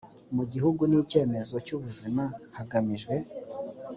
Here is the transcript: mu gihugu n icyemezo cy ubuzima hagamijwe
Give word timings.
mu 0.35 0.43
gihugu 0.53 0.81
n 0.87 0.93
icyemezo 1.01 1.55
cy 1.65 1.73
ubuzima 1.77 2.23
hagamijwe 2.57 3.15